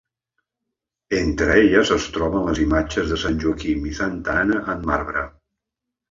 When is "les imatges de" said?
2.49-3.19